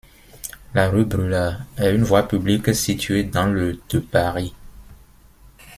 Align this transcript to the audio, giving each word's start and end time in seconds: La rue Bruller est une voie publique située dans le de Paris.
La 0.73 0.89
rue 0.89 1.05
Bruller 1.05 1.51
est 1.77 1.93
une 1.93 2.01
voie 2.05 2.27
publique 2.27 2.73
située 2.73 3.23
dans 3.23 3.45
le 3.45 3.79
de 3.89 3.99
Paris. 3.99 4.55